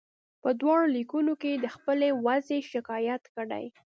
په 0.41 0.49
دواړو 0.61 0.85
لیکونو 0.97 1.31
کې 1.41 1.49
یې 1.53 1.57
د 1.63 1.65
خپلې 1.75 2.09
وضعې 2.25 2.59
شکایت 2.73 3.23
کړی. 3.35 3.65